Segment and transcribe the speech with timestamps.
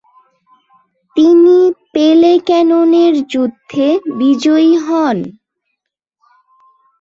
[1.15, 1.57] তিনি
[1.93, 3.87] পেলেকেননের যুদ্ধে
[4.19, 5.17] বিজয়ী হন।